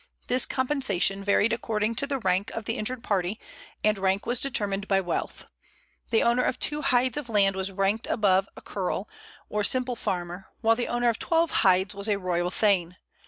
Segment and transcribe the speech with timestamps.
[0.25, 3.39] This compensation varied according to the rank of the injured party,
[3.83, 5.45] and rank was determined by wealth.
[6.09, 9.05] The owner of two hydes of land was ranked above a ceorl,
[9.47, 12.97] or simple farmer, while the owner of twelve hydes was a royal thane.